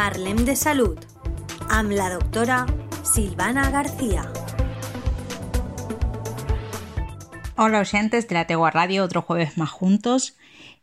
[0.00, 0.96] Parlem de Salud
[1.68, 2.62] amb la doctora
[3.04, 4.22] Silvana García.
[7.58, 10.38] Hola oyentes de la Tegua Radio, otro jueves más juntos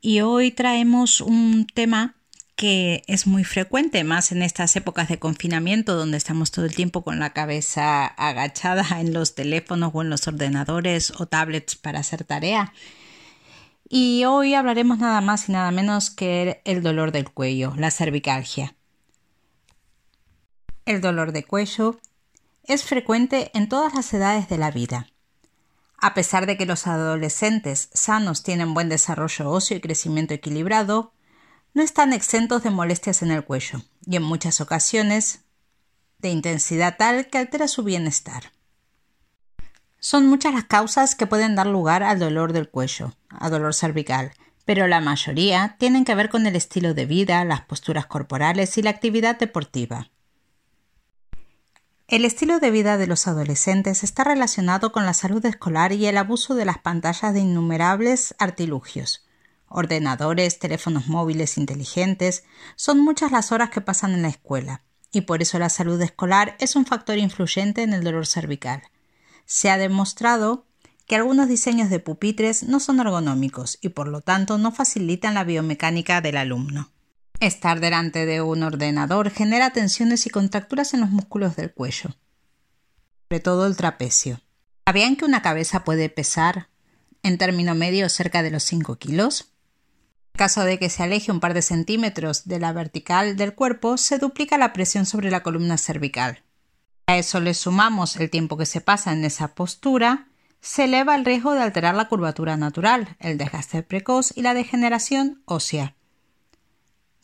[0.00, 2.14] y hoy traemos un tema
[2.54, 7.02] que es muy frecuente, más en estas épocas de confinamiento donde estamos todo el tiempo
[7.02, 12.22] con la cabeza agachada en los teléfonos o en los ordenadores o tablets para hacer
[12.22, 12.72] tarea.
[13.88, 18.76] Y hoy hablaremos nada más y nada menos que el dolor del cuello, la cervicalgia.
[20.86, 22.00] El dolor de cuello
[22.64, 25.06] es frecuente en todas las edades de la vida.
[25.98, 31.12] A pesar de que los adolescentes sanos tienen buen desarrollo óseo y crecimiento equilibrado,
[31.74, 35.40] no están exentos de molestias en el cuello y en muchas ocasiones
[36.18, 38.52] de intensidad tal que altera su bienestar.
[39.98, 44.32] Son muchas las causas que pueden dar lugar al dolor del cuello, a dolor cervical,
[44.64, 48.82] pero la mayoría tienen que ver con el estilo de vida, las posturas corporales y
[48.82, 50.10] la actividad deportiva.
[52.10, 56.16] El estilo de vida de los adolescentes está relacionado con la salud escolar y el
[56.16, 59.24] abuso de las pantallas de innumerables artilugios,
[59.68, 62.42] ordenadores, teléfonos móviles inteligentes,
[62.74, 66.56] son muchas las horas que pasan en la escuela, y por eso la salud escolar
[66.58, 68.82] es un factor influyente en el dolor cervical.
[69.44, 70.66] Se ha demostrado
[71.06, 75.44] que algunos diseños de pupitres no son ergonómicos y por lo tanto no facilitan la
[75.44, 76.90] biomecánica del alumno.
[77.40, 82.10] Estar delante de un ordenador genera tensiones y contracturas en los músculos del cuello,
[83.28, 84.40] sobre todo el trapecio.
[84.86, 86.68] ¿Sabían que una cabeza puede pesar,
[87.22, 89.50] en término medio, cerca de los 5 kilos?
[90.40, 94.16] caso de que se aleje un par de centímetros de la vertical del cuerpo, se
[94.16, 96.42] duplica la presión sobre la columna cervical.
[97.08, 100.28] A eso le sumamos el tiempo que se pasa en esa postura,
[100.62, 105.42] se eleva el riesgo de alterar la curvatura natural, el desgaste precoz y la degeneración
[105.44, 105.94] ósea.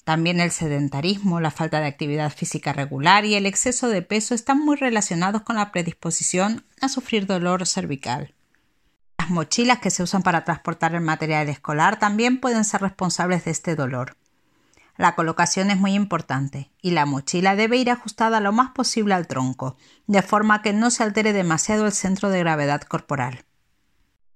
[0.07, 4.61] También el sedentarismo, la falta de actividad física regular y el exceso de peso están
[4.65, 8.33] muy relacionados con la predisposición a sufrir dolor cervical.
[9.19, 13.51] Las mochilas que se usan para transportar el material escolar también pueden ser responsables de
[13.51, 14.17] este dolor.
[14.97, 19.27] La colocación es muy importante y la mochila debe ir ajustada lo más posible al
[19.27, 19.77] tronco,
[20.07, 23.45] de forma que no se altere demasiado el centro de gravedad corporal.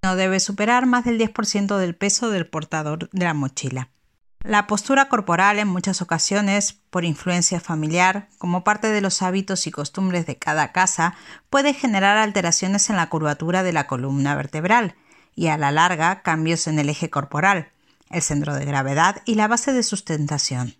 [0.03, 3.91] No debe superar más del 10% del peso del portador de la mochila.
[4.43, 9.71] La postura corporal en muchas ocasiones, por influencia familiar, como parte de los hábitos y
[9.71, 11.15] costumbres de cada casa,
[11.51, 14.95] puede generar alteraciones en la curvatura de la columna vertebral
[15.34, 17.71] y a la larga cambios en el eje corporal,
[18.09, 20.75] el centro de gravedad y la base de sustentación.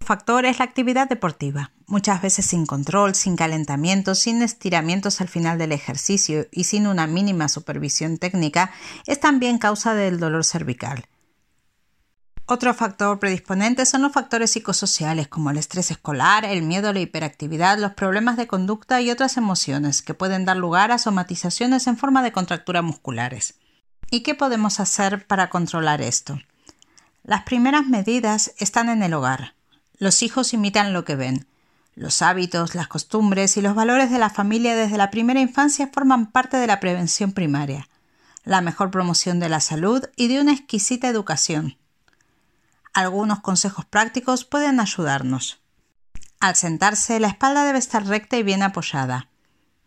[0.00, 5.58] Factor es la actividad deportiva, muchas veces sin control, sin calentamiento, sin estiramientos al final
[5.58, 8.72] del ejercicio y sin una mínima supervisión técnica,
[9.06, 11.04] es también causa del dolor cervical.
[12.46, 17.78] Otro factor predisponente son los factores psicosociales como el estrés escolar, el miedo, la hiperactividad,
[17.78, 22.22] los problemas de conducta y otras emociones que pueden dar lugar a somatizaciones en forma
[22.22, 23.54] de contracturas musculares.
[24.10, 26.40] ¿Y qué podemos hacer para controlar esto?
[27.22, 29.54] Las primeras medidas están en el hogar.
[29.98, 31.46] Los hijos imitan lo que ven.
[31.94, 36.32] Los hábitos, las costumbres y los valores de la familia desde la primera infancia forman
[36.32, 37.88] parte de la prevención primaria,
[38.42, 41.76] la mejor promoción de la salud y de una exquisita educación
[42.92, 45.60] algunos consejos prácticos pueden ayudarnos.
[46.40, 49.28] Al sentarse, la espalda debe estar recta y bien apoyada.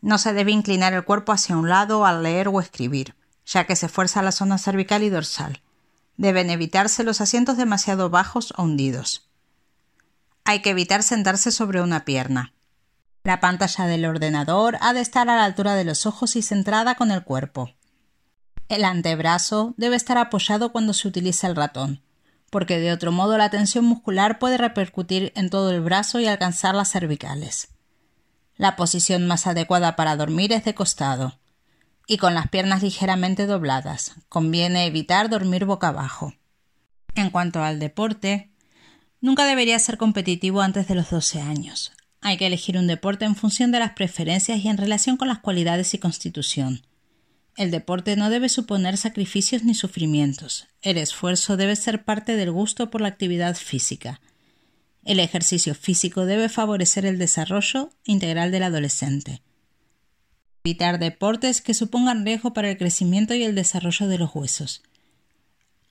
[0.02, 3.76] No se debe inclinar el cuerpo hacia un lado al leer o escribir, ya que
[3.76, 5.62] se fuerza la zona cervical y dorsal.
[6.18, 9.30] Deben evitarse los asientos demasiado bajos o hundidos.
[10.46, 12.54] Hay que evitar sentarse sobre una pierna.
[13.24, 16.96] La pantalla del ordenador ha de estar a la altura de los ojos y centrada
[16.96, 17.72] con el cuerpo.
[18.70, 22.06] El antebrazo debe estar apoyado cuando se utiliza el ratón
[22.50, 26.76] porque de otro modo la tensión muscular puede repercutir en todo el brazo y alcanzar
[26.76, 27.70] las cervicales.
[28.58, 31.40] La posición más adecuada para dormir es de costado
[32.08, 34.16] y con las piernas ligeramente dobladas.
[34.30, 36.34] Conviene evitar dormir boca abajo.
[37.16, 38.52] En cuanto al deporte,
[39.22, 41.94] nunca debería ser competitivo antes de los 12 años.
[42.22, 45.40] Hay que elegir un deporte en función de las preferencias y en relación con las
[45.40, 46.86] cualidades y constitución.
[47.56, 50.68] El deporte no debe suponer sacrificios ni sufrimientos.
[50.82, 54.20] El esfuerzo debe ser parte del gusto por la actividad física.
[55.06, 59.42] El ejercicio físico debe favorecer el desarrollo integral del adolescente.
[60.66, 64.82] Evitar deportes que supongan riesgo para el crecimiento y el desarrollo de los huesos.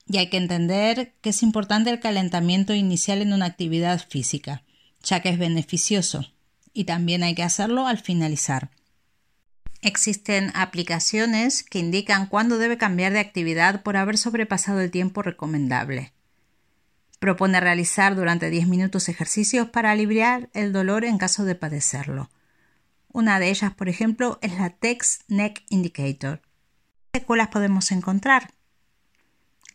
[0.06, 4.64] Y hay que entender que es importante el calentamiento inicial en una actividad física,
[5.02, 6.30] ya que es beneficioso,
[6.74, 8.70] y también hay que hacerlo al finalizar.
[9.84, 16.14] Existen aplicaciones que indican cuándo debe cambiar de actividad por haber sobrepasado el tiempo recomendable.
[17.18, 22.30] Propone realizar durante 10 minutos ejercicios para aliviar el dolor en caso de padecerlo.
[23.12, 26.40] Una de ellas, por ejemplo, es la Text Neck Indicator.
[27.12, 28.54] ¿Qué secuelas podemos encontrar?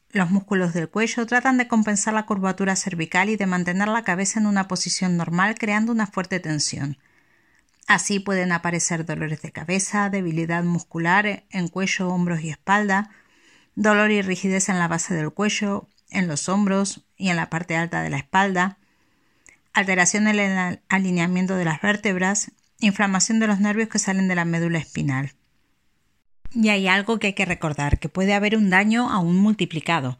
[0.09, 4.39] Los músculos del cuello tratan de compensar la curvatura cervical y de mantener la cabeza
[4.39, 6.97] en una posición normal creando una fuerte tensión.
[7.89, 13.09] Así pueden aparecer dolores de cabeza, debilidad muscular en cuello, hombros y espalda,
[13.73, 17.75] dolor y rigidez en la base del cuello, en los hombros y en la parte
[17.75, 18.77] alta de la espalda,
[19.73, 24.45] alteración en el alineamiento de las vértebras inflamación de los nervios que salen de la
[24.45, 25.33] médula espinal.
[26.53, 30.19] Y hay algo que hay que recordar, que puede haber un daño aún multiplicado,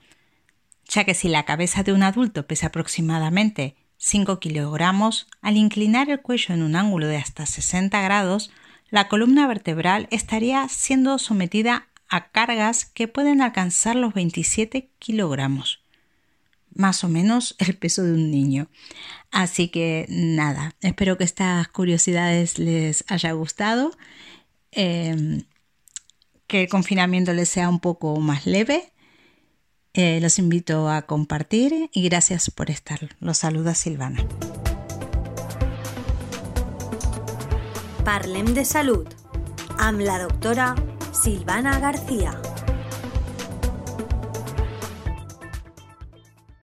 [0.85, 6.19] ya que si la cabeza de un adulto pesa aproximadamente 5 kilogramos, al inclinar el
[6.19, 8.51] cuello en un ángulo de hasta 60 grados,
[8.89, 15.79] la columna vertebral estaría siendo sometida a cargas que pueden alcanzar los 27 kilogramos
[16.73, 18.67] más o menos el peso de un niño.
[19.31, 23.91] Así que nada, espero que estas curiosidades les haya gustado,
[24.71, 25.43] em,
[26.47, 28.91] que el confinamiento les sea un poco más leve.
[30.01, 33.09] Eh, los invito a compartir y gracias por estar.
[33.19, 34.25] Los saluda Silvana.
[38.05, 39.05] Parlem de salud.
[39.77, 40.75] Am la doctora
[41.11, 42.39] Silvana García.